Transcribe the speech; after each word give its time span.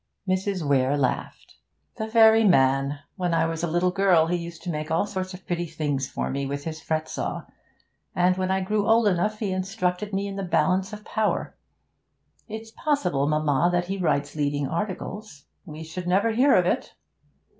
Mrs. 0.27 0.67
Weare 0.67 0.97
laughed. 0.97 1.57
'The 1.95 2.07
very 2.07 2.43
man! 2.43 3.01
When 3.17 3.35
I 3.35 3.45
was 3.45 3.61
a 3.61 3.67
little 3.69 3.91
girl 3.91 4.25
he 4.25 4.35
used 4.35 4.63
to 4.63 4.71
make 4.71 4.89
all 4.89 5.05
sorts 5.05 5.35
of 5.35 5.45
pretty 5.45 5.67
things 5.67 6.09
for 6.09 6.31
me 6.31 6.47
with 6.47 6.63
his 6.63 6.81
fret 6.81 7.07
saw; 7.07 7.43
and 8.15 8.35
when 8.35 8.49
I 8.49 8.61
grew 8.61 8.87
old 8.87 9.07
enough, 9.07 9.37
he 9.37 9.51
instructed 9.51 10.11
me 10.11 10.25
in 10.25 10.37
the 10.37 10.43
balance 10.43 10.91
of 10.91 11.05
Power. 11.05 11.55
It's 12.47 12.71
possible, 12.71 13.27
mamma, 13.27 13.69
that 13.71 13.85
he 13.89 13.99
writes 13.99 14.35
leading 14.35 14.67
articles. 14.67 15.45
We 15.65 15.83
should 15.83 16.07
never 16.07 16.31
hear 16.31 16.55
of 16.55 16.65
it.' 16.65 16.95